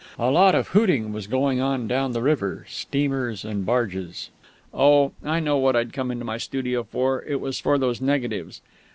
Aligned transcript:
A 0.17 0.31
lot 0.31 0.55
of 0.55 0.69
hooting 0.69 1.13
was 1.13 1.27
going 1.27 1.61
on 1.61 1.87
down 1.87 2.11
the 2.11 2.23
river, 2.23 2.65
steamers 2.67 3.45
and 3.45 3.63
barges.... 3.67 4.31
Oh, 4.73 5.11
I 5.23 5.39
know 5.39 5.57
what 5.57 5.75
I'd 5.75 5.93
come 5.93 6.09
into 6.09 6.25
my 6.25 6.39
studio 6.39 6.81
for! 6.81 7.23
It 7.25 7.39
was 7.39 7.59
for 7.59 7.77
those 7.77 8.01
negatives. 8.01 8.61